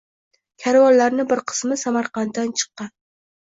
Karvonlarni 0.63 1.27
bir 1.33 1.43
qismi 1.53 1.79
Samarqanddan 1.83 2.53
chiqqan. 2.65 2.93